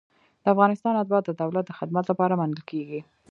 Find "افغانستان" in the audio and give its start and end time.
0.53-0.93